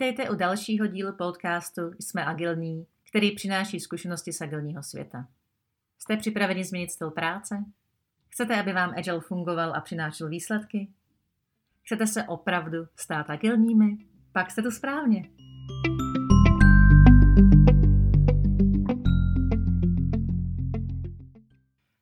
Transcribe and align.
Vítejte 0.00 0.30
u 0.30 0.34
dalšího 0.34 0.86
dílu 0.86 1.12
podcastu 1.12 1.82
Jsme 1.98 2.24
agilní, 2.24 2.86
který 3.08 3.34
přináší 3.34 3.80
zkušenosti 3.80 4.32
z 4.32 4.40
agilního 4.40 4.82
světa. 4.82 5.28
Jste 5.98 6.16
připraveni 6.16 6.64
změnit 6.64 6.90
styl 6.90 7.10
práce? 7.10 7.64
Chcete, 8.28 8.60
aby 8.60 8.72
vám 8.72 8.94
Agile 8.96 9.20
fungoval 9.20 9.74
a 9.74 9.80
přinášel 9.80 10.28
výsledky? 10.28 10.88
Chcete 11.82 12.06
se 12.06 12.24
opravdu 12.24 12.86
stát 12.96 13.30
agilními? 13.30 13.98
Pak 14.32 14.50
jste 14.50 14.62
to 14.62 14.70
správně. 14.70 15.30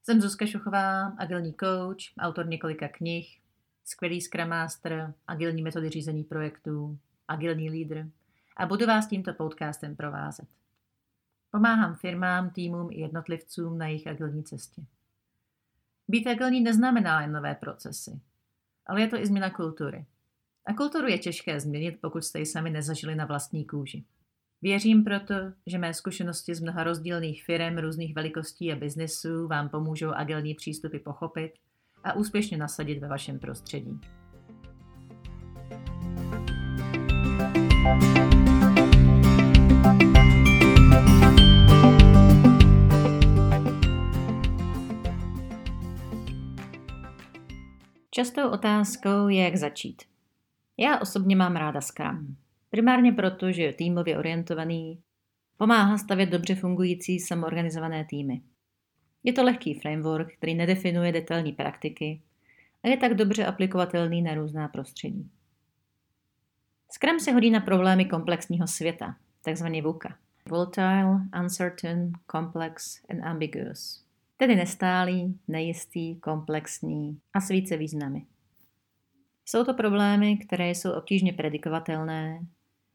Jsem 0.03 0.21
Zuzka 0.21 0.47
Šuchová, 0.47 1.07
agilní 1.07 1.55
coach, 1.55 2.03
autor 2.21 2.47
několika 2.47 2.89
knih, 2.89 3.41
skvělý 3.85 4.21
Scrum 4.21 4.49
Master, 4.49 5.15
agilní 5.27 5.63
metody 5.63 5.91
řízení 5.91 6.25
projektů, 6.25 6.99
agilní 7.29 7.71
lídr 7.71 8.07
a 8.57 8.67
budu 8.67 8.87
vás 8.87 9.07
tímto 9.07 9.35
podcastem 9.35 9.97
provázet. 9.97 10.49
Pomáhám 11.51 11.95
firmám, 11.95 12.51
týmům 12.51 12.89
i 12.93 13.01
jednotlivcům 13.01 13.79
na 13.79 13.87
jejich 13.87 14.07
agilní 14.07 14.45
cestě. 14.45 14.83
Být 16.09 16.27
agilní 16.27 16.61
neznamená 16.61 17.21
jen 17.21 17.33
nové 17.33 17.55
procesy, 17.55 18.21
ale 18.87 19.01
je 19.01 19.09
to 19.09 19.17
i 19.17 19.27
změna 19.27 19.51
kultury. 19.51 20.07
A 20.67 20.75
kulturu 20.75 21.09
je 21.09 21.19
těžké 21.19 21.61
změnit, 21.61 21.99
pokud 22.01 22.25
jste 22.25 22.39
ji 22.39 22.47
sami 22.47 22.71
nezažili 22.71 23.15
na 23.15 23.25
vlastní 23.25 23.65
kůži. 23.65 24.05
Věřím 24.63 25.05
proto, 25.05 25.35
že 25.67 25.79
mé 25.79 25.95
zkušenosti 25.95 26.55
z 26.55 26.61
mnoha 26.61 26.85
rozdílných 26.85 27.45
firm 27.45 27.79
různých 27.79 28.15
velikostí 28.15 28.73
a 28.73 28.77
biznesů 28.77 29.49
vám 29.49 29.69
pomůžou 29.69 30.11
agilní 30.11 30.55
přístupy 30.55 30.99
pochopit 30.99 31.53
a 32.05 32.13
úspěšně 32.13 32.57
nasadit 32.57 32.99
ve 32.99 33.09
vašem 33.09 33.39
prostředí. 33.39 34.01
Častou 48.11 48.51
otázkou 48.51 49.29
je, 49.29 49.45
jak 49.45 49.57
začít. 49.57 50.03
Já 50.77 50.99
osobně 50.99 51.37
mám 51.37 51.57
ráda 51.57 51.81
Scrum. 51.81 52.37
Primárně 52.71 53.13
proto, 53.13 53.53
že 53.53 53.63
je 53.63 53.73
týmově 53.73 54.19
orientovaný, 54.19 54.99
pomáhá 55.57 55.99
stavět 55.99 56.27
dobře 56.27 56.55
fungující 56.55 57.21
samoorganizované 57.21 58.05
týmy. 58.05 58.41
Je 59.25 59.33
to 59.33 59.45
lehký 59.45 59.75
framework, 59.75 60.37
který 60.37 60.55
nedefinuje 60.55 61.13
detailní 61.13 61.53
praktiky 61.53 62.23
a 62.83 62.89
je 62.89 62.97
tak 62.97 63.15
dobře 63.15 63.47
aplikovatelný 63.47 64.23
na 64.23 64.35
různá 64.35 64.69
prostředí. 64.69 65.31
Scrum 66.91 67.21
se 67.21 67.33
hodí 67.33 67.51
na 67.51 67.61
problémy 67.61 68.05
komplexního 68.05 68.67
světa, 68.67 69.17
takzvaně 69.45 69.83
VUCA. 69.83 70.17
Volatile, 70.49 71.21
uncertain, 71.41 72.13
complex 72.31 73.01
and 73.11 73.25
ambiguous. 73.25 74.05
Tedy 74.37 74.57
nestálý, 74.57 75.39
nejistý, 75.49 76.17
komplexní 76.17 77.21
a 77.35 77.41
s 77.41 77.49
více 77.49 77.77
významy. 77.77 78.27
Jsou 79.45 79.65
to 79.65 79.75
problémy, 79.75 80.37
které 80.37 80.71
jsou 80.71 80.93
obtížně 80.93 81.33
predikovatelné 81.33 82.41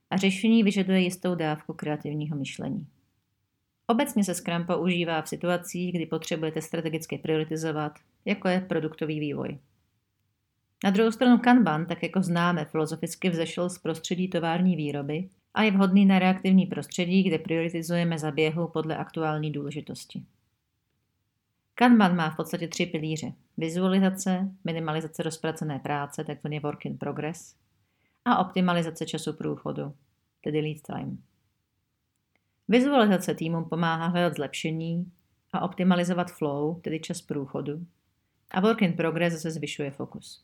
a 0.10 0.18
řešení 0.18 0.64
vyžaduje 0.64 1.00
jistou 1.00 1.36
dávku 1.36 1.74
kreativního 1.74 2.38
myšlení. 2.38 2.88
Obecně 3.88 4.24
se 4.24 4.36
Scrum 4.36 4.66
používá 4.66 5.22
v 5.22 5.30
situacích, 5.30 5.96
kdy 5.96 6.06
potřebujete 6.06 6.62
strategicky 6.62 7.18
prioritizovat, 7.18 8.00
jako 8.26 8.48
je 8.48 8.62
produktový 8.62 9.20
vývoj. 9.20 9.58
Na 10.84 10.90
druhou 10.90 11.12
stranu 11.12 11.38
Kanban, 11.38 11.86
tak 11.86 12.04
jako 12.04 12.22
známe, 12.22 12.66
filozoficky 12.66 13.30
vzešel 13.30 13.70
z 13.70 13.78
prostředí 13.78 14.28
tovární 14.28 14.76
výroby 14.76 15.30
a 15.54 15.64
je 15.64 15.72
vhodný 15.72 16.06
na 16.06 16.20
reaktivní 16.20 16.66
prostředí, 16.66 17.24
kde 17.24 17.40
prioritizujeme 17.40 18.20
zaběhu 18.20 18.68
podle 18.68 18.98
aktuální 18.98 19.52
důležitosti. 19.52 20.24
Kanban 21.76 22.16
má 22.16 22.30
v 22.30 22.36
podstatě 22.36 22.68
tři 22.68 22.86
pilíře. 22.86 23.34
Vizualizace, 23.58 24.50
minimalizace 24.64 25.24
rozpracené 25.24 25.80
práce, 25.80 26.24
takzvaný 26.24 26.60
work 26.60 26.86
in 26.86 26.98
progress, 26.98 27.56
a 28.26 28.38
optimalizace 28.38 29.06
času 29.06 29.34
průchodu, 29.34 29.94
tedy 30.44 30.60
lead 30.60 30.82
time. 30.82 31.24
Vizualizace 32.68 33.36
týmu 33.36 33.66
pomáhá 33.66 34.08
hledat 34.08 34.36
zlepšení 34.36 35.12
a 35.54 35.62
optimalizovat 35.62 36.32
flow, 36.32 36.80
tedy 36.82 37.00
čas 37.00 37.22
průchodu, 37.22 37.86
a 38.52 38.60
work 38.60 38.82
in 38.82 38.94
progress 38.94 39.34
zase 39.34 39.52
zvyšuje 39.52 39.92
fokus. 39.92 40.44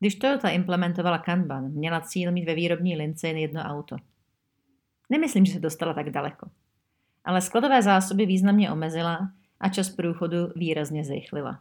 Když 0.00 0.14
Toyota 0.14 0.48
implementovala 0.48 1.18
Kanban, 1.18 1.64
měla 1.64 2.00
cíl 2.00 2.32
mít 2.32 2.44
ve 2.44 2.54
výrobní 2.54 2.96
lince 2.96 3.28
jen 3.28 3.36
jedno 3.36 3.62
auto. 3.62 3.96
Nemyslím, 5.10 5.46
že 5.46 5.52
se 5.52 5.60
dostala 5.60 5.94
tak 5.94 6.10
daleko. 6.10 6.50
Ale 7.24 7.40
skladové 7.40 7.82
zásoby 7.82 8.26
významně 8.26 8.70
omezila 8.70 9.30
a 9.60 9.68
čas 9.68 9.90
průchodu 9.90 10.36
výrazně 10.56 11.04
zrychlila. 11.04 11.60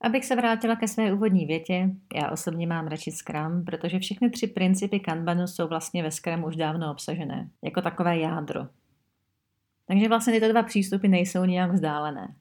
Abych 0.00 0.24
se 0.24 0.36
vrátila 0.36 0.76
ke 0.76 0.88
své 0.88 1.12
úvodní 1.12 1.46
větě, 1.46 1.90
já 2.14 2.30
osobně 2.30 2.66
mám 2.66 2.86
radši 2.86 3.12
Scrum, 3.12 3.64
protože 3.64 3.98
všechny 3.98 4.30
tři 4.30 4.46
principy 4.46 5.00
Kanbanu 5.00 5.46
jsou 5.46 5.68
vlastně 5.68 6.02
ve 6.02 6.10
Scrum 6.10 6.44
už 6.44 6.56
dávno 6.56 6.90
obsažené, 6.90 7.50
jako 7.62 7.82
takové 7.82 8.18
jádro. 8.18 8.66
Takže 9.86 10.08
vlastně 10.08 10.32
tyto 10.32 10.48
dva 10.52 10.62
přístupy 10.62 11.08
nejsou 11.08 11.44
nijak 11.44 11.72
vzdálené. 11.72 12.34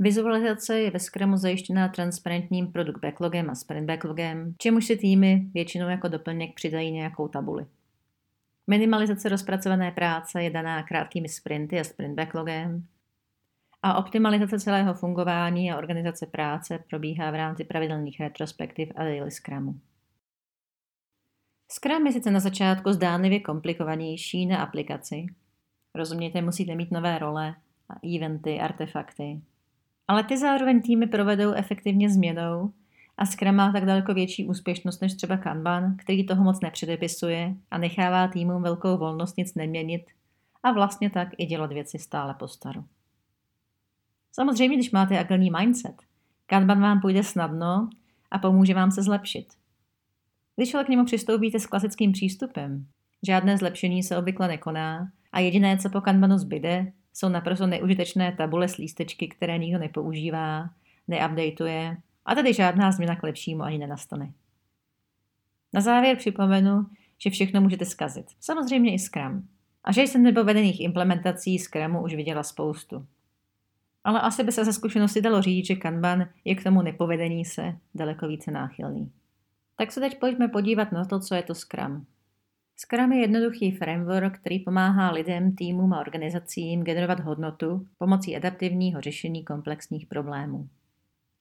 Vizualizace 0.00 0.80
je 0.80 0.90
ve 0.90 0.98
Scrumu 0.98 1.36
zajištěná 1.36 1.88
transparentním 1.88 2.72
produkt 2.72 3.00
backlogem 3.00 3.50
a 3.50 3.54
sprint 3.54 3.86
backlogem, 3.86 4.54
čemuž 4.58 4.86
si 4.86 4.96
týmy 4.96 5.46
většinou 5.54 5.88
jako 5.88 6.08
doplněk 6.08 6.54
přidají 6.54 6.90
nějakou 6.90 7.28
tabuli. 7.28 7.66
Minimalizace 8.66 9.28
rozpracované 9.28 9.92
práce 9.92 10.42
je 10.42 10.50
daná 10.50 10.82
krátkými 10.82 11.28
sprinty 11.28 11.80
a 11.80 11.84
sprint 11.84 12.16
backlogem 12.16 12.86
a 13.82 13.98
optimalizace 13.98 14.58
celého 14.58 14.94
fungování 14.94 15.72
a 15.72 15.78
organizace 15.78 16.26
práce 16.26 16.84
probíhá 16.90 17.30
v 17.30 17.34
rámci 17.34 17.64
pravidelných 17.64 18.20
retrospektiv 18.20 18.88
a 18.96 19.04
daily 19.04 19.30
Scrumu. 19.30 19.80
Scrum 21.72 22.06
je 22.06 22.12
sice 22.12 22.30
na 22.30 22.40
začátku 22.40 22.92
zdánlivě 22.92 23.40
komplikovanější 23.40 24.46
na 24.46 24.62
aplikaci. 24.62 25.26
Rozumějte, 25.94 26.42
musíte 26.42 26.74
mít 26.74 26.90
nové 26.90 27.18
role, 27.18 27.54
eventy, 28.16 28.60
artefakty, 28.60 29.40
ale 30.08 30.24
ty 30.24 30.38
zároveň 30.38 30.82
týmy 30.82 31.06
provedou 31.06 31.52
efektivně 31.52 32.10
změnou 32.10 32.72
a 33.18 33.26
Scrum 33.26 33.54
má 33.54 33.72
tak 33.72 33.84
daleko 33.84 34.14
větší 34.14 34.46
úspěšnost 34.46 35.00
než 35.00 35.14
třeba 35.14 35.36
Kanban, 35.36 35.96
který 35.96 36.26
toho 36.26 36.44
moc 36.44 36.60
nepředepisuje 36.60 37.54
a 37.70 37.78
nechává 37.78 38.28
týmům 38.28 38.62
velkou 38.62 38.98
volnost 38.98 39.36
nic 39.36 39.54
neměnit 39.54 40.02
a 40.62 40.72
vlastně 40.72 41.10
tak 41.10 41.28
i 41.38 41.46
dělat 41.46 41.72
věci 41.72 41.98
stále 41.98 42.34
po 42.34 42.48
staru. 42.48 42.84
Samozřejmě, 44.32 44.76
když 44.76 44.90
máte 44.90 45.18
agilní 45.18 45.50
mindset, 45.50 46.02
Kanban 46.46 46.80
vám 46.80 47.00
půjde 47.00 47.22
snadno 47.22 47.90
a 48.30 48.38
pomůže 48.38 48.74
vám 48.74 48.90
se 48.90 49.02
zlepšit. 49.02 49.46
Když 50.56 50.74
ale 50.74 50.84
k 50.84 50.88
němu 50.88 51.04
přistoupíte 51.04 51.60
s 51.60 51.66
klasickým 51.66 52.12
přístupem, 52.12 52.86
žádné 53.26 53.58
zlepšení 53.58 54.02
se 54.02 54.16
obvykle 54.18 54.48
nekoná 54.48 55.10
a 55.32 55.40
jediné, 55.40 55.78
co 55.78 55.90
po 55.90 56.00
Kanbanu 56.00 56.38
zbyde, 56.38 56.92
jsou 57.18 57.28
naprosto 57.28 57.66
neužitečné 57.66 58.32
tabule 58.32 58.68
s 58.68 58.76
lístečky, 58.76 59.28
které 59.28 59.58
nikdo 59.58 59.78
nepoužívá, 59.78 60.70
neupdateuje 61.08 61.96
a 62.24 62.34
tady 62.34 62.54
žádná 62.54 62.92
změna 62.92 63.16
k 63.16 63.22
lepšímu 63.22 63.62
ani 63.62 63.78
nenastane. 63.78 64.32
Na 65.72 65.80
závěr 65.80 66.16
připomenu, 66.16 66.86
že 67.18 67.30
všechno 67.30 67.60
můžete 67.60 67.84
zkazit. 67.84 68.26
Samozřejmě 68.40 68.94
i 68.94 68.98
Scrum. 68.98 69.48
A 69.84 69.92
že 69.92 70.02
jsem 70.02 70.22
nepovedených 70.22 70.80
implementací 70.80 71.58
Scrumu 71.58 72.02
už 72.02 72.14
viděla 72.14 72.42
spoustu. 72.42 73.06
Ale 74.04 74.20
asi 74.20 74.44
by 74.44 74.52
se 74.52 74.64
ze 74.64 74.72
zkušenosti 74.72 75.20
dalo 75.20 75.42
říct, 75.42 75.66
že 75.66 75.74
Kanban 75.74 76.28
je 76.44 76.54
k 76.54 76.62
tomu 76.62 76.82
nepovedení 76.82 77.44
se 77.44 77.76
daleko 77.94 78.28
více 78.28 78.50
náchylný. 78.50 79.12
Tak 79.76 79.92
se 79.92 80.00
teď 80.00 80.18
pojďme 80.18 80.48
podívat 80.48 80.92
na 80.92 81.04
to, 81.04 81.20
co 81.20 81.34
je 81.34 81.42
to 81.42 81.54
Scrum. 81.54 82.06
Scrum 82.80 83.12
je 83.12 83.20
jednoduchý 83.20 83.70
framework, 83.70 84.38
který 84.38 84.58
pomáhá 84.58 85.10
lidem, 85.10 85.54
týmům 85.54 85.92
a 85.92 86.00
organizacím 86.00 86.82
generovat 86.82 87.20
hodnotu 87.20 87.86
pomocí 87.98 88.36
adaptivního 88.36 89.00
řešení 89.00 89.44
komplexních 89.44 90.06
problémů. 90.06 90.68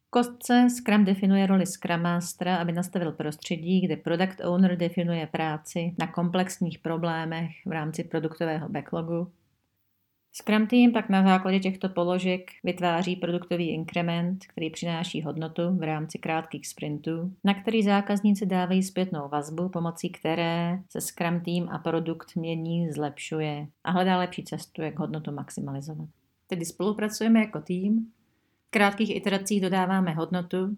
V 0.07 0.09
kostce 0.09 0.67
Scrum 0.69 1.05
definuje 1.05 1.47
roli 1.47 1.65
Scrum 1.65 2.01
Mastera, 2.01 2.55
aby 2.55 2.71
nastavil 2.71 3.11
prostředí, 3.11 3.81
kde 3.81 3.97
Product 3.97 4.45
Owner 4.45 4.77
definuje 4.77 5.27
práci 5.27 5.95
na 5.99 6.07
komplexních 6.07 6.79
problémech 6.79 7.51
v 7.65 7.71
rámci 7.71 8.03
produktového 8.03 8.69
backlogu 8.69 9.31
Scrum 10.41 10.67
Team 10.67 10.91
pak 10.91 11.09
na 11.09 11.23
základě 11.23 11.59
těchto 11.59 11.89
položek 11.89 12.51
vytváří 12.63 13.15
produktový 13.15 13.69
inkrement, 13.69 14.45
který 14.45 14.69
přináší 14.69 15.21
hodnotu 15.21 15.61
v 15.77 15.83
rámci 15.83 16.17
krátkých 16.17 16.67
sprintů, 16.67 17.33
na 17.43 17.53
který 17.53 17.83
zákazníci 17.83 18.45
dávají 18.45 18.83
zpětnou 18.83 19.29
vazbu, 19.29 19.69
pomocí 19.69 20.09
které 20.09 20.79
se 20.89 21.01
Scrum 21.01 21.41
Team 21.41 21.69
a 21.69 21.79
produkt 21.79 22.35
mění, 22.35 22.91
zlepšuje 22.91 23.67
a 23.83 23.91
hledá 23.91 24.17
lepší 24.17 24.43
cestu, 24.43 24.81
jak 24.81 24.99
hodnotu 24.99 25.31
maximalizovat. 25.31 26.09
Tedy 26.47 26.65
spolupracujeme 26.65 27.39
jako 27.39 27.61
tým, 27.61 28.11
v 28.67 28.71
krátkých 28.71 29.15
iteracích 29.15 29.61
dodáváme 29.61 30.11
hodnotu, 30.11 30.77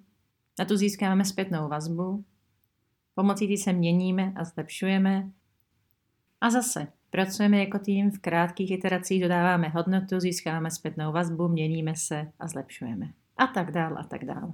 na 0.59 0.65
tu 0.65 0.77
získáme 0.77 1.25
zpětnou 1.25 1.67
vazbu, 1.67 2.23
Pomocí 3.19 3.47
tý 3.47 3.57
se 3.57 3.73
měníme 3.73 4.33
a 4.35 4.43
zlepšujeme. 4.43 5.29
A 6.41 6.49
zase, 6.49 6.87
pracujeme 7.09 7.59
jako 7.59 7.79
tým, 7.79 8.11
v 8.11 8.19
krátkých 8.19 8.71
iteracích 8.71 9.21
dodáváme 9.21 9.69
hodnotu, 9.69 10.19
získáváme 10.19 10.71
zpětnou 10.71 11.11
vazbu, 11.11 11.47
měníme 11.47 11.95
se 11.95 12.31
a 12.39 12.47
zlepšujeme. 12.47 13.09
A 13.37 13.47
tak 13.47 13.71
dál 13.71 13.97
a 13.97 14.03
tak 14.03 14.25
dál. 14.25 14.53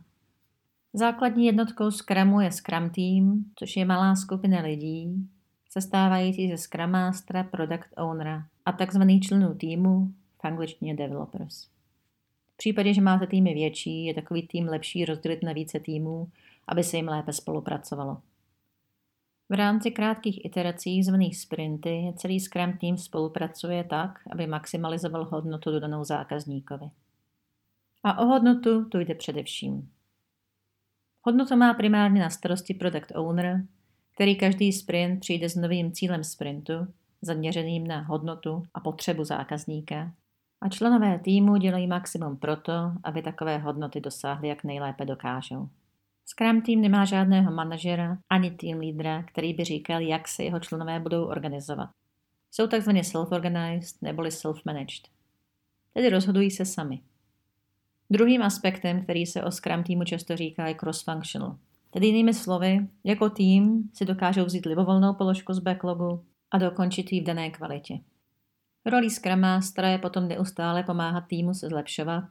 Základní 0.93 1.45
jednotkou 1.45 1.91
Scrumu 1.91 2.41
je 2.41 2.51
Scrum 2.51 2.89
Team, 2.89 3.45
což 3.55 3.77
je 3.77 3.85
malá 3.85 4.15
skupina 4.15 4.61
lidí, 4.61 5.27
sestávající 5.69 6.51
ze 6.51 6.57
Scrum 6.57 6.91
Mastera, 6.91 7.43
Product 7.43 7.93
Ownera 7.97 8.45
a 8.65 8.71
tzv. 8.71 9.01
členů 9.21 9.55
týmu, 9.55 10.11
v 10.41 10.45
angličtině 10.45 10.95
developers. 10.95 11.65
V 12.53 12.57
případě, 12.57 12.93
že 12.93 13.01
máte 13.01 13.27
týmy 13.27 13.53
větší, 13.53 14.05
je 14.05 14.13
takový 14.13 14.47
tým 14.47 14.67
lepší 14.67 15.05
rozdělit 15.05 15.43
na 15.43 15.53
více 15.53 15.79
týmů, 15.79 16.27
aby 16.67 16.83
se 16.83 16.97
jim 16.97 17.07
lépe 17.07 17.33
spolupracovalo. 17.33 18.17
V 19.49 19.53
rámci 19.53 19.91
krátkých 19.91 20.45
iterací 20.45 21.03
zvaných 21.03 21.37
sprinty 21.37 22.13
celý 22.17 22.39
Scrum 22.39 22.77
tým 22.77 22.97
spolupracuje 22.97 23.83
tak, 23.83 24.19
aby 24.31 24.47
maximalizoval 24.47 25.25
hodnotu 25.25 25.71
dodanou 25.71 26.03
zákazníkovi. 26.03 26.89
A 28.03 28.19
o 28.19 28.25
hodnotu 28.25 28.85
tu 28.85 28.99
jde 28.99 29.15
především. 29.15 29.91
Hodnotu 31.21 31.55
má 31.55 31.73
primárně 31.73 32.21
na 32.21 32.29
starosti 32.29 32.73
product 32.73 33.11
owner, 33.15 33.65
který 34.15 34.35
každý 34.35 34.73
sprint 34.73 35.19
přijde 35.19 35.49
s 35.49 35.55
novým 35.55 35.91
cílem 35.91 36.23
sprintu, 36.23 36.73
zaměřeným 37.21 37.87
na 37.87 38.01
hodnotu 38.01 38.63
a 38.73 38.79
potřebu 38.79 39.23
zákazníka. 39.23 40.13
A 40.61 40.69
členové 40.69 41.19
týmu 41.19 41.57
dělají 41.57 41.87
maximum 41.87 42.37
proto, 42.37 42.91
aby 43.03 43.21
takové 43.21 43.57
hodnoty 43.57 44.01
dosáhly, 44.01 44.47
jak 44.47 44.63
nejlépe 44.63 45.05
dokážou. 45.05 45.69
Scrum 46.25 46.61
tým 46.61 46.81
nemá 46.81 47.05
žádného 47.05 47.51
manažera 47.51 48.17
ani 48.29 48.51
tým 48.51 48.79
lídra, 48.79 49.23
který 49.23 49.53
by 49.53 49.63
říkal, 49.63 50.01
jak 50.01 50.27
se 50.27 50.43
jeho 50.43 50.59
členové 50.59 50.99
budou 50.99 51.25
organizovat. 51.25 51.89
Jsou 52.51 52.67
takzvaně 52.67 53.01
self-organized 53.01 53.97
neboli 54.01 54.29
self-managed. 54.29 55.07
Tedy 55.93 56.09
rozhodují 56.09 56.51
se 56.51 56.65
sami. 56.65 57.01
Druhým 58.09 58.41
aspektem, 58.41 59.03
který 59.03 59.25
se 59.25 59.43
o 59.43 59.51
Scrum 59.51 59.83
týmu 59.83 60.03
často 60.03 60.37
říká, 60.37 60.67
je 60.67 60.73
cross-functional. 60.73 61.57
Tedy 61.89 62.07
jinými 62.07 62.33
slovy, 62.33 62.87
jako 63.03 63.29
tým 63.29 63.89
si 63.93 64.05
dokážou 64.05 64.45
vzít 64.45 64.65
libovolnou 64.65 65.13
položku 65.13 65.53
z 65.53 65.59
backlogu 65.59 66.23
a 66.51 66.57
dokončit 66.57 67.11
ji 67.11 67.21
v 67.21 67.23
dané 67.23 67.49
kvalitě. 67.49 67.99
Rolí 68.85 69.09
Scrum 69.09 69.39
Mastera 69.39 69.87
je 69.87 69.97
potom 69.97 70.27
neustále 70.27 70.83
pomáhat 70.83 71.27
týmu 71.27 71.53
se 71.53 71.67
zlepšovat 71.67 72.23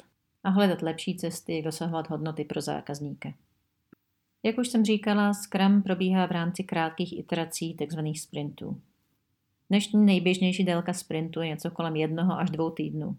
a 0.44 0.50
hledat 0.50 0.82
lepší 0.82 1.16
cesty, 1.16 1.56
jak 1.56 1.64
dosahovat 1.64 2.10
hodnoty 2.10 2.44
pro 2.44 2.60
zákazníka. 2.60 3.28
Jak 4.46 4.58
už 4.58 4.68
jsem 4.68 4.84
říkala, 4.84 5.34
Scrum 5.34 5.82
probíhá 5.82 6.26
v 6.26 6.30
rámci 6.30 6.64
krátkých 6.64 7.18
iterací, 7.18 7.76
tzv. 7.76 7.98
sprintů. 8.20 8.80
Dnešní 9.70 10.04
nejběžnější 10.04 10.64
délka 10.64 10.92
sprintu 10.92 11.40
je 11.40 11.48
něco 11.48 11.70
kolem 11.70 11.96
jednoho 11.96 12.32
až 12.38 12.50
dvou 12.50 12.70
týdnů. 12.70 13.16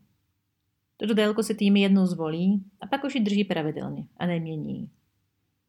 Tuto 0.97 1.13
délku 1.13 1.43
si 1.43 1.55
týmy 1.55 1.81
jednou 1.81 2.05
zvolí 2.05 2.63
a 2.81 2.87
pak 2.87 3.03
už 3.03 3.15
ji 3.15 3.21
drží 3.21 3.43
pravidelně 3.43 4.07
a 4.17 4.25
nemění 4.25 4.89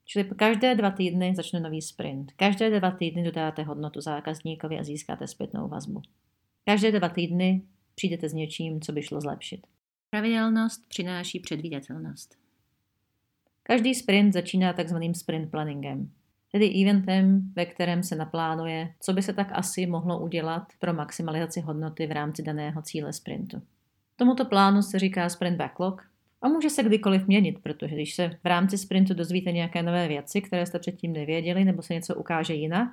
Čili 0.04 0.24
každé 0.24 0.74
dva 0.74 0.90
týdny 0.90 1.34
začne 1.36 1.60
nový 1.60 1.82
sprint. 1.82 2.32
Každé 2.32 2.80
dva 2.80 2.90
týdny 2.90 3.24
dodáte 3.24 3.62
hodnotu 3.62 4.00
zákazníkovi 4.00 4.78
a 4.78 4.84
získáte 4.84 5.26
zpětnou 5.26 5.68
vazbu. 5.68 6.02
Každé 6.64 6.92
dva 6.92 7.08
týdny 7.08 7.62
přijdete 7.94 8.28
s 8.28 8.32
něčím, 8.32 8.80
co 8.80 8.92
by 8.92 9.02
šlo 9.02 9.20
zlepšit. 9.20 9.66
Pravidelnost 10.10 10.88
přináší 10.88 11.40
předvídatelnost. 11.40 12.45
Každý 13.68 13.94
sprint 13.94 14.32
začíná 14.32 14.72
takzvaným 14.72 15.14
sprint 15.14 15.50
planningem, 15.50 16.10
tedy 16.52 16.82
eventem, 16.82 17.52
ve 17.56 17.66
kterém 17.66 18.02
se 18.02 18.16
naplánuje, 18.16 18.94
co 19.00 19.12
by 19.12 19.22
se 19.22 19.32
tak 19.32 19.48
asi 19.52 19.86
mohlo 19.86 20.20
udělat 20.20 20.62
pro 20.78 20.94
maximalizaci 20.94 21.60
hodnoty 21.60 22.06
v 22.06 22.12
rámci 22.12 22.42
daného 22.42 22.82
cíle 22.82 23.12
sprintu. 23.12 23.62
Tomuto 24.16 24.44
plánu 24.44 24.82
se 24.82 24.98
říká 24.98 25.28
sprint 25.28 25.56
backlog 25.56 26.02
a 26.42 26.48
může 26.48 26.70
se 26.70 26.82
kdykoliv 26.82 27.26
měnit, 27.26 27.58
protože 27.62 27.94
když 27.94 28.14
se 28.14 28.28
v 28.28 28.46
rámci 28.46 28.78
sprintu 28.78 29.14
dozvíte 29.14 29.52
nějaké 29.52 29.82
nové 29.82 30.08
věci, 30.08 30.40
které 30.40 30.66
jste 30.66 30.78
předtím 30.78 31.12
nevěděli, 31.12 31.64
nebo 31.64 31.82
se 31.82 31.94
něco 31.94 32.14
ukáže 32.14 32.54
jinak, 32.54 32.88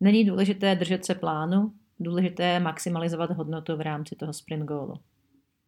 není 0.00 0.24
důležité 0.24 0.74
držet 0.74 1.04
se 1.04 1.14
plánu, 1.14 1.72
důležité 2.00 2.44
je 2.44 2.60
maximalizovat 2.60 3.30
hodnotu 3.30 3.76
v 3.76 3.80
rámci 3.80 4.16
toho 4.16 4.32
sprint 4.32 4.64
goalu. 4.64 4.94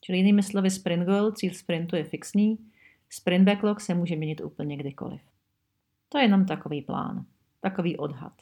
Čili 0.00 0.18
jinými 0.18 0.42
slovy, 0.42 0.70
sprint 0.70 1.06
goal, 1.06 1.32
cíl 1.32 1.54
sprintu 1.54 1.96
je 1.96 2.04
fixní, 2.04 2.58
sprint 3.12 3.44
backlog 3.44 3.80
se 3.80 3.94
může 3.94 4.16
měnit 4.16 4.40
úplně 4.40 4.76
kdykoliv. 4.76 5.20
To 6.08 6.18
je 6.18 6.24
jenom 6.24 6.46
takový 6.46 6.82
plán, 6.82 7.24
takový 7.60 7.96
odhad. 7.96 8.32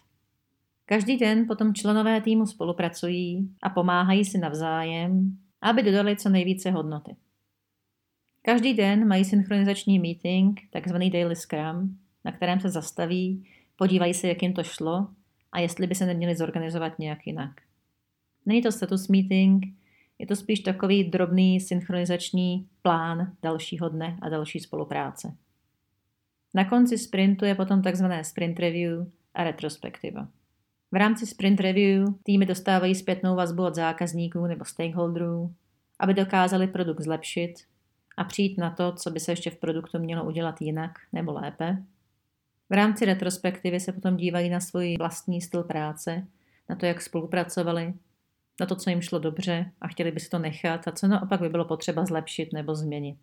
Každý 0.87 1.17
den 1.17 1.47
potom 1.47 1.75
členové 1.75 2.21
týmu 2.21 2.47
spolupracují 2.47 3.55
a 3.63 3.71
pomáhají 3.71 4.25
si 4.25 4.39
navzájem, 4.39 5.39
aby 5.61 5.83
dodali 5.83 6.17
co 6.17 6.29
nejvíce 6.29 6.71
hodnoty. 6.71 7.17
Každý 8.43 8.75
den 8.75 9.09
mají 9.09 9.25
synchronizační 9.25 9.99
meeting, 9.99 10.61
takzvaný 10.71 11.11
daily 11.11 11.37
scrum, 11.37 11.99
na 12.25 12.33
kterém 12.33 12.61
se 12.61 12.69
zastaví, 12.69 13.45
podívají 13.77 14.15
se, 14.15 14.29
jak 14.29 14.43
jim 14.43 14.53
to 14.53 14.63
šlo 14.63 15.09
a 15.53 15.61
jestli 15.61 15.87
by 15.87 15.95
se 15.95 16.07
neměli 16.07 16.37
zorganizovat 16.37 16.99
nějak 16.99 17.27
jinak. 17.27 17.61
Není 18.47 18.63
to 18.63 18.73
status 18.73 19.09
meeting, 19.09 19.65
je 20.21 20.27
to 20.27 20.37
spíš 20.37 20.61
takový 20.61 21.05
drobný 21.05 21.61
synchronizační 21.61 22.69
plán 22.83 23.33
dalšího 23.43 23.89
dne 23.89 24.19
a 24.23 24.29
další 24.29 24.61
spolupráce. 24.61 25.37
Na 26.55 26.65
konci 26.65 26.99
sprintu 26.99 27.45
je 27.45 27.55
potom 27.55 27.83
takzvané 27.83 28.25
sprint 28.25 28.59
review 28.59 29.07
a 29.35 29.45
retrospektiva. 29.45 30.29
V 30.93 30.97
rámci 30.97 31.27
sprint 31.27 31.61
review 31.61 32.09
týmy 32.23 32.47
dostávají 32.47 32.95
zpětnou 32.95 33.37
vazbu 33.37 33.65
od 33.65 33.75
zákazníků 33.75 34.47
nebo 34.47 34.65
stakeholderů, 34.65 35.55
aby 35.99 36.15
dokázali 36.15 36.67
produkt 36.67 37.01
zlepšit 37.01 37.55
a 38.17 38.25
přijít 38.25 38.59
na 38.59 38.71
to, 38.71 38.93
co 38.93 39.11
by 39.11 39.21
se 39.21 39.33
ještě 39.33 39.51
v 39.51 39.57
produktu 39.57 39.99
mělo 39.99 40.25
udělat 40.25 40.61
jinak 40.61 40.99
nebo 41.13 41.33
lépe. 41.33 41.83
V 42.71 42.73
rámci 42.73 43.05
retrospektivy 43.05 43.81
se 43.81 43.93
potom 43.93 44.17
dívají 44.17 44.51
na 44.51 44.61
svůj 44.61 44.97
vlastní 44.99 45.41
styl 45.41 45.63
práce, 45.63 46.27
na 46.69 46.77
to, 46.77 46.87
jak 46.87 47.03
spolupracovali, 47.03 47.95
na 48.61 48.67
to, 48.67 48.77
co 48.77 48.91
jim 48.91 49.01
šlo 49.01 49.19
dobře 49.19 49.73
a 49.81 49.89
chtěli 49.89 50.13
by 50.13 50.21
si 50.21 50.29
to 50.29 50.39
nechat 50.39 50.89
a 50.89 50.93
co 50.93 51.09
naopak 51.09 51.41
by 51.41 51.49
bylo 51.49 51.65
potřeba 51.65 52.07
zlepšit 52.07 52.53
nebo 52.53 52.75
změnit. 52.75 53.19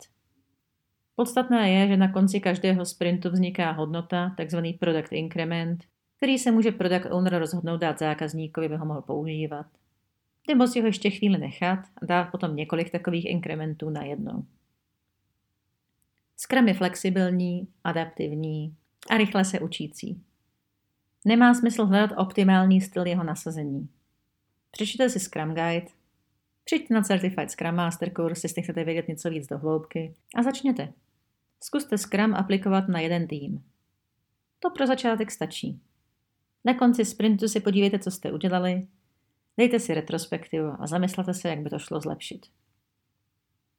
Podstatné 1.16 1.72
je, 1.72 1.88
že 1.88 1.98
na 1.98 2.12
konci 2.12 2.40
každého 2.40 2.86
sprintu 2.86 3.30
vzniká 3.30 3.72
hodnota, 3.72 4.34
takzvaný 4.38 4.74
product 4.74 5.12
increment, 5.12 5.84
který 6.18 6.40
se 6.40 6.52
může 6.52 6.72
product 6.72 7.12
owner 7.12 7.40
rozhodnout 7.40 7.78
dát 7.78 8.00
zákazníkovi, 8.00 8.66
aby 8.66 8.76
ho 8.76 8.86
mohl 8.86 9.02
používat. 9.02 9.66
Nebo 10.48 10.68
si 10.68 10.82
ho 10.82 10.88
ještě 10.88 11.10
chvíli 11.10 11.38
nechat 11.38 11.80
a 12.02 12.06
dát 12.06 12.32
potom 12.32 12.56
několik 12.56 12.92
takových 12.92 13.26
inkrementů 13.26 13.90
na 13.90 14.04
jednou. 14.04 14.46
Scrum 16.38 16.68
je 16.68 16.74
flexibilní, 16.74 17.68
adaptivní 17.84 18.76
a 19.10 19.18
rychle 19.18 19.46
se 19.46 19.60
učící. 19.60 20.22
Nemá 21.26 21.54
smysl 21.54 21.86
hledat 21.86 22.12
optimální 22.18 22.82
styl 22.82 23.08
jeho 23.08 23.24
nasazení. 23.24 23.90
Přečtěte 24.72 25.10
si 25.10 25.20
Scrum 25.20 25.50
Guide, 25.50 25.88
přijďte 26.64 26.94
na 26.94 27.02
Certified 27.02 27.52
Scrum 27.52 27.76
Master 27.76 28.14
kurz, 28.14 28.44
jestli 28.44 28.62
chcete 28.62 28.84
vědět 28.84 29.08
něco 29.08 29.30
víc 29.30 29.48
do 29.48 29.58
hloubky 29.58 30.16
a 30.36 30.44
začněte. 30.44 30.94
Zkuste 31.64 31.98
Scrum 31.98 32.36
aplikovat 32.36 32.88
na 32.88 33.00
jeden 33.00 33.28
tým. 33.28 33.64
To 34.60 34.70
pro 34.70 34.88
začátek 34.88 35.32
stačí. 35.32 35.82
Na 36.66 36.74
konci 36.74 37.06
sprintu 37.06 37.48
si 37.48 37.60
podívejte, 37.60 38.00
co 38.00 38.12
jste 38.12 38.32
udělali, 38.32 38.88
dejte 39.58 39.80
si 39.80 39.94
retrospektivu 39.94 40.74
a 40.80 40.88
zamyslete 40.88 41.34
se, 41.34 41.50
jak 41.50 41.60
by 41.60 41.70
to 41.70 41.80
šlo 41.80 42.02
zlepšit. 42.02 42.46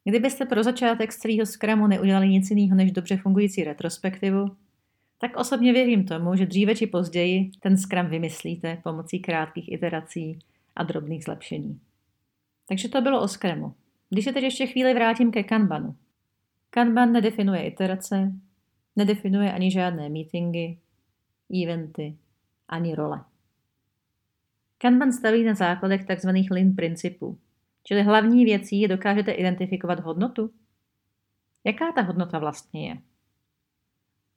Kdybyste 0.05 0.47
pro 0.47 0.63
začátek 0.63 1.13
z 1.13 1.19
celého 1.19 1.47
Scrumu 1.47 1.87
neudělali 1.87 2.29
nic 2.29 2.51
jiného 2.51 2.77
než 2.77 2.93
dobře 2.93 3.17
fungující 3.17 3.65
retrospektivu, 3.65 4.57
tak 5.19 5.37
osobně 5.37 5.73
věřím 5.73 6.05
tomu, 6.05 6.37
že 6.37 6.47
dříve 6.47 6.77
či 6.77 6.87
později 6.87 7.51
ten 7.61 7.77
Scrum 7.77 8.07
vymyslíte 8.07 8.81
pomocí 8.85 9.21
krátkých 9.21 9.73
iterací 9.73 10.39
a 10.79 10.83
drobných 10.83 11.25
zlepšení. 11.25 11.81
Takže 12.69 12.89
to 12.89 13.01
bylo 13.01 13.23
o 13.23 13.29
Scrumu. 13.29 13.75
Když 14.11 14.25
se 14.25 14.33
teď 14.33 14.43
ještě 14.43 14.67
chvíli 14.67 14.95
vrátím 14.95 15.31
ke 15.31 15.43
Kanbanu. 15.43 15.97
Kanban 16.71 17.13
nedefinuje 17.13 17.67
iterace, 17.67 18.33
nedefinuje 18.97 19.53
ani 19.53 19.71
žádné 19.71 20.09
meetingy, 20.09 20.79
eventy, 21.65 22.19
ani 22.69 22.95
role. 22.95 23.25
Kanban 24.79 25.13
staví 25.13 25.45
na 25.45 25.55
základech 25.55 26.05
tzv. 26.05 26.29
lean 26.51 26.75
principů, 26.75 27.39
Čili 27.89 28.03
hlavní 28.03 28.45
věcí 28.45 28.81
je, 28.81 28.89
dokážete 28.89 29.33
identifikovat 29.33 30.01
hodnotu. 30.01 30.51
Jaká 31.65 31.93
ta 31.93 32.03
hodnota 32.03 32.39
vlastně 32.39 32.89
je? 32.89 32.97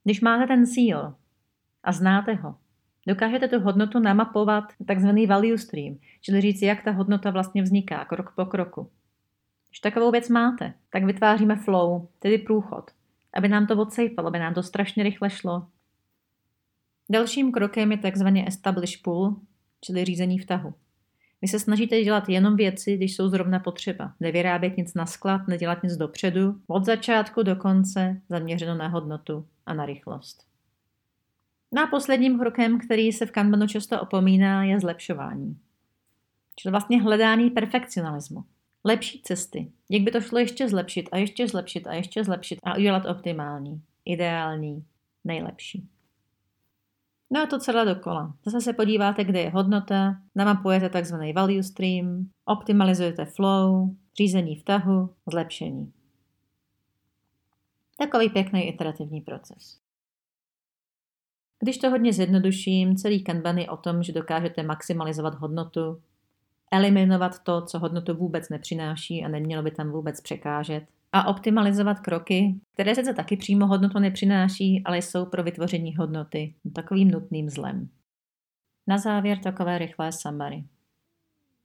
Když 0.04 0.20
máte 0.20 0.46
ten 0.46 0.66
cíl 0.66 1.14
a 1.82 1.92
znáte 1.92 2.34
ho, 2.34 2.56
dokážete 3.06 3.48
tu 3.48 3.60
hodnotu 3.60 3.98
namapovat 3.98 4.64
takzvaný 4.86 5.26
value 5.26 5.58
stream, 5.58 5.98
čili 6.20 6.40
říct, 6.40 6.62
jak 6.62 6.84
ta 6.84 6.90
hodnota 6.90 7.30
vlastně 7.30 7.62
vzniká 7.62 8.04
krok 8.04 8.32
po 8.36 8.44
kroku. 8.44 8.90
Když 9.68 9.80
takovou 9.80 10.10
věc 10.10 10.28
máte, 10.28 10.74
tak 10.90 11.04
vytváříme 11.04 11.56
flow, 11.56 12.08
tedy 12.18 12.38
průchod, 12.38 12.90
aby 13.34 13.48
nám 13.48 13.66
to 13.66 13.76
odsejpalo, 13.76 14.28
aby 14.28 14.38
nám 14.38 14.54
to 14.54 14.62
strašně 14.62 15.02
rychle 15.02 15.30
šlo. 15.30 15.66
Dalším 17.10 17.52
krokem 17.52 17.92
je 17.92 17.98
takzvaně 17.98 18.48
establish 18.48 18.96
pull, 19.02 19.36
čili 19.80 20.04
řízení 20.04 20.38
vtahu. 20.38 20.74
Vy 21.42 21.48
se 21.48 21.58
snažíte 21.58 22.02
dělat 22.02 22.28
jenom 22.28 22.56
věci, 22.56 22.96
když 22.96 23.16
jsou 23.16 23.28
zrovna 23.28 23.58
potřeba. 23.58 24.14
Nevyrábět 24.20 24.76
nic 24.76 24.94
na 24.94 25.06
sklad, 25.06 25.48
nedělat 25.48 25.82
nic 25.82 25.96
dopředu, 25.96 26.60
od 26.66 26.84
začátku 26.84 27.42
do 27.42 27.56
konce 27.56 28.20
zaměřeno 28.28 28.74
na 28.74 28.88
hodnotu 28.88 29.46
a 29.66 29.74
na 29.74 29.86
rychlost. 29.86 30.51
No 31.74 31.82
a 31.82 31.86
posledním 31.86 32.38
krokem, 32.38 32.78
který 32.78 33.12
se 33.12 33.26
v 33.26 33.30
Kanbanu 33.30 33.66
často 33.66 34.00
opomíná, 34.00 34.64
je 34.64 34.80
zlepšování. 34.80 35.58
Čili 36.56 36.70
vlastně 36.70 37.02
hledání 37.02 37.50
perfekcionalismu. 37.50 38.44
Lepší 38.84 39.22
cesty. 39.22 39.72
Jak 39.90 40.02
by 40.02 40.10
to 40.10 40.20
šlo 40.20 40.38
ještě 40.38 40.68
zlepšit 40.68 41.08
a 41.12 41.16
ještě 41.16 41.48
zlepšit 41.48 41.86
a 41.86 41.92
ještě 41.92 42.24
zlepšit 42.24 42.58
a 42.62 42.76
udělat 42.76 43.06
optimální, 43.06 43.82
ideální, 44.04 44.84
nejlepší. 45.24 45.88
No 47.30 47.42
a 47.42 47.46
to 47.46 47.58
celé 47.58 47.84
dokola. 47.84 48.34
Zase 48.44 48.60
se 48.60 48.72
podíváte, 48.72 49.24
kde 49.24 49.40
je 49.40 49.50
hodnota, 49.50 50.16
namapujete 50.34 51.02
tzv. 51.02 51.14
value 51.34 51.62
stream, 51.62 52.30
optimalizujete 52.44 53.24
flow, 53.24 53.90
řízení 54.16 54.56
vtahu, 54.56 55.10
zlepšení. 55.30 55.92
Takový 57.98 58.28
pěkný 58.30 58.68
iterativní 58.68 59.20
proces. 59.20 59.81
Když 61.64 61.78
to 61.78 61.90
hodně 61.90 62.12
zjednoduším, 62.12 62.96
celý 62.96 63.24
Kanban 63.24 63.58
je 63.58 63.70
o 63.70 63.76
tom, 63.76 64.02
že 64.02 64.12
dokážete 64.12 64.62
maximalizovat 64.62 65.34
hodnotu, 65.34 66.00
eliminovat 66.70 67.38
to, 67.38 67.62
co 67.62 67.78
hodnotu 67.78 68.14
vůbec 68.14 68.48
nepřináší 68.48 69.24
a 69.24 69.28
nemělo 69.28 69.62
by 69.62 69.70
tam 69.70 69.90
vůbec 69.90 70.20
překážet, 70.20 70.84
a 71.12 71.26
optimalizovat 71.28 72.00
kroky, 72.00 72.54
které 72.74 72.94
sice 72.94 73.14
taky 73.14 73.36
přímo 73.36 73.66
hodnotu 73.66 73.98
nepřináší, 73.98 74.82
ale 74.84 74.98
jsou 74.98 75.26
pro 75.26 75.42
vytvoření 75.42 75.96
hodnoty 75.96 76.54
takovým 76.74 77.10
nutným 77.10 77.50
zlem. 77.50 77.88
Na 78.86 78.98
závěr 78.98 79.38
takové 79.38 79.78
rychlé 79.78 80.12
summary. 80.12 80.64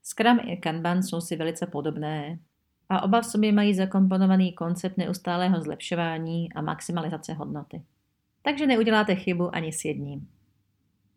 Scrum 0.04 0.40
i 0.46 0.58
Kanban 0.58 1.04
jsou 1.04 1.22
si 1.22 1.36
velice 1.36 1.68
podobné 1.68 2.40
a 2.90 3.02
oba 3.02 3.22
v 3.22 3.26
sobě 3.26 3.52
mají 3.52 3.74
zakomponovaný 3.74 4.54
koncept 4.54 4.98
neustálého 4.98 5.62
zlepšování 5.62 6.54
a 6.54 6.62
maximalizace 6.62 7.34
hodnoty. 7.34 7.82
Takže 8.48 8.68
neuděláte 8.68 9.16
chybu 9.16 9.56
ani 9.56 9.74
s 9.74 9.86
jedním. 9.86 10.30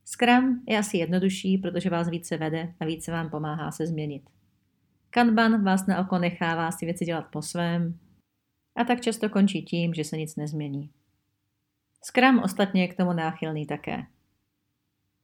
Scrum 0.04 0.62
je 0.68 0.78
asi 0.78 0.96
jednodušší, 0.96 1.58
protože 1.58 1.90
vás 1.90 2.08
více 2.08 2.36
vede 2.36 2.74
a 2.80 2.84
více 2.84 3.12
vám 3.12 3.30
pomáhá 3.30 3.70
se 3.70 3.86
změnit. 3.86 4.22
Kanban 5.10 5.64
vás 5.64 5.86
na 5.86 6.00
oko 6.00 6.18
nechává 6.18 6.72
si 6.72 6.84
věci 6.84 7.04
dělat 7.04 7.26
po 7.32 7.42
svém 7.42 7.98
a 8.76 8.84
tak 8.84 9.00
často 9.00 9.28
končí 9.28 9.62
tím, 9.62 9.94
že 9.94 10.04
se 10.04 10.16
nic 10.16 10.36
nezmění. 10.36 10.90
Scrum 12.02 12.38
ostatně 12.38 12.82
je 12.82 12.88
k 12.88 12.96
tomu 12.96 13.12
náchylný 13.12 13.66
také. 13.66 14.06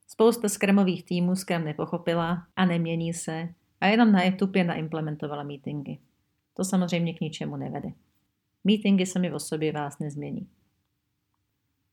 Spousta 0.07 0.49
Scrumových 0.49 1.05
týmů 1.05 1.37
Scrum 1.37 1.65
nepochopila 1.65 2.47
a 2.57 2.65
nemění 2.65 3.15
se 3.15 3.49
a 3.81 3.87
jenom 3.87 4.13
na 4.13 4.31
tupě 4.39 4.65
naimplementovala 4.65 5.43
meetingy. 5.43 5.99
To 6.55 6.65
samozřejmě 6.65 7.15
k 7.15 7.21
ničemu 7.21 7.57
nevede. 7.57 7.89
Meetingy 8.65 9.07
sami 9.07 9.33
o 9.33 9.39
sobě 9.39 9.73
vás 9.73 9.99
nezmění. 9.99 10.49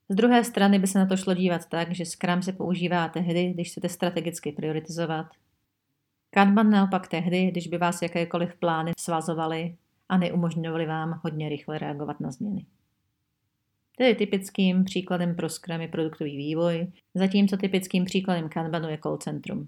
Z 0.10 0.16
druhé 0.16 0.44
strany 0.44 0.80
by 0.80 0.88
se 0.88 1.00
na 1.00 1.06
to 1.06 1.18
šlo 1.18 1.34
dívat 1.34 1.66
tak, 1.66 1.96
že 1.96 2.06
Scrum 2.06 2.42
se 2.42 2.52
používá 2.52 3.08
tehdy, 3.08 3.54
když 3.54 3.72
chcete 3.72 3.90
strategicky 3.90 4.52
prioritizovat. 4.52 5.26
Kanban 6.30 6.70
naopak 6.70 7.08
tehdy, 7.08 7.52
když 7.52 7.68
by 7.68 7.78
vás 7.78 8.02
jakékoliv 8.02 8.56
plány 8.56 8.92
svazovaly 9.00 9.76
a 10.10 10.18
neumožňovaly 10.18 10.86
vám 10.86 11.20
hodně 11.24 11.50
rychle 11.50 11.78
reagovat 11.78 12.20
na 12.20 12.32
změny. 12.32 12.66
Tedy 13.98 14.16
typickým 14.16 14.84
příkladem 14.84 15.36
pro 15.36 15.50
Scrum 15.50 15.82
je 15.82 15.88
produktový 15.88 16.38
vývoj, 16.38 16.88
zatímco 17.16 17.58
typickým 17.58 18.06
příkladem 18.06 18.50
Kanbanu 18.50 18.90
je 18.90 18.98
call 18.98 19.18
centrum. 19.18 19.68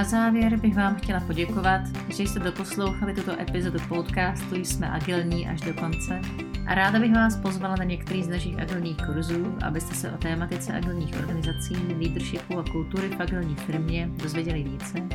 Na 0.00 0.04
závěr 0.04 0.56
bych 0.56 0.76
vám 0.76 0.94
chtěla 0.94 1.20
poděkovat, 1.20 1.80
že 2.08 2.22
jste 2.22 2.40
doposlouchali 2.40 3.14
tuto 3.14 3.40
epizodu 3.40 3.78
podcastu 3.88 4.54
Jsme 4.54 4.90
agilní 4.90 5.48
až 5.48 5.60
do 5.60 5.74
konce 5.74 6.20
a 6.66 6.74
ráda 6.74 7.00
bych 7.00 7.12
vás 7.12 7.36
pozvala 7.36 7.74
na 7.78 7.84
některý 7.84 8.22
z 8.22 8.28
našich 8.28 8.58
agilních 8.58 8.96
kurzů, 9.06 9.56
abyste 9.62 9.94
se 9.94 10.12
o 10.12 10.18
tématice 10.18 10.72
agilních 10.72 11.16
organizací, 11.16 11.74
leadershipu 11.74 12.58
a 12.58 12.64
kultury 12.72 13.08
v 13.08 13.20
agilní 13.20 13.54
firmě 13.54 14.10
dozvěděli 14.22 14.62
více, 14.62 15.08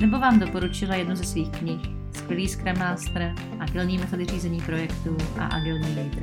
nebo 0.00 0.18
vám 0.18 0.38
doporučila 0.38 0.94
jednu 0.94 1.16
ze 1.16 1.24
svých 1.24 1.50
knih 1.50 1.80
Skvělý 2.12 2.48
Scrum 2.48 2.78
Master, 2.78 3.34
agilní 3.60 3.98
metody 3.98 4.24
řízení 4.24 4.60
projektů 4.60 5.16
a 5.38 5.46
agilní 5.46 5.94
leader. 5.94 6.22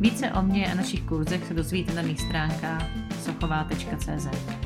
Více 0.00 0.30
o 0.30 0.42
mě 0.42 0.72
a 0.72 0.74
našich 0.74 1.02
kurzech 1.02 1.46
se 1.46 1.54
dozvíte 1.54 1.94
na 1.94 2.02
mých 2.02 2.20
stránkách 2.20 2.86
sochová.cz. 3.20 4.57